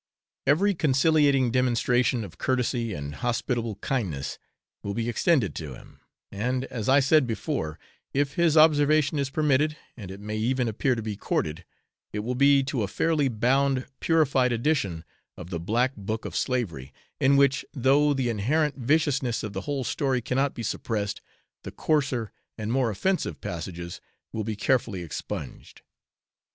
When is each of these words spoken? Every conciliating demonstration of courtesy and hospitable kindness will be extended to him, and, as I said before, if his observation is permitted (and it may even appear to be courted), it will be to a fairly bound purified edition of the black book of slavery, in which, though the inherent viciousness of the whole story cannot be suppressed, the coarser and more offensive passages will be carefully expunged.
Every 0.47 0.73
conciliating 0.73 1.51
demonstration 1.51 2.23
of 2.23 2.39
courtesy 2.39 2.91
and 2.95 3.13
hospitable 3.13 3.75
kindness 3.81 4.39
will 4.81 4.95
be 4.95 5.07
extended 5.07 5.53
to 5.57 5.75
him, 5.75 5.99
and, 6.31 6.65
as 6.65 6.89
I 6.89 6.99
said 6.99 7.27
before, 7.27 7.77
if 8.11 8.33
his 8.33 8.57
observation 8.57 9.19
is 9.19 9.29
permitted 9.29 9.77
(and 9.95 10.09
it 10.09 10.19
may 10.19 10.37
even 10.37 10.67
appear 10.67 10.95
to 10.95 11.03
be 11.03 11.15
courted), 11.15 11.65
it 12.11 12.21
will 12.21 12.33
be 12.33 12.63
to 12.63 12.81
a 12.81 12.87
fairly 12.87 13.27
bound 13.27 13.85
purified 13.99 14.51
edition 14.51 15.05
of 15.37 15.51
the 15.51 15.59
black 15.59 15.95
book 15.95 16.25
of 16.25 16.35
slavery, 16.35 16.91
in 17.19 17.37
which, 17.37 17.63
though 17.71 18.11
the 18.11 18.27
inherent 18.29 18.77
viciousness 18.77 19.43
of 19.43 19.53
the 19.53 19.61
whole 19.61 19.83
story 19.83 20.19
cannot 20.19 20.55
be 20.55 20.63
suppressed, 20.63 21.21
the 21.61 21.69
coarser 21.69 22.31
and 22.57 22.71
more 22.71 22.89
offensive 22.89 23.39
passages 23.39 24.01
will 24.33 24.43
be 24.43 24.55
carefully 24.55 25.03
expunged. 25.03 25.83